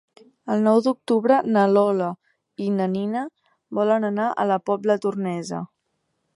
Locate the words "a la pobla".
4.45-5.01